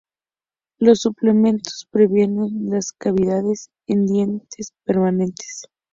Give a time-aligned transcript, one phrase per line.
[0.79, 5.67] Los suplementos previenen las cavidades en dientes permanentes.